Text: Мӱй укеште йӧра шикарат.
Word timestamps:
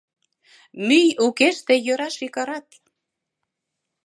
Мӱй 0.87 1.07
укеште 1.25 1.73
йӧра 1.85 2.09
шикарат. 2.17 2.67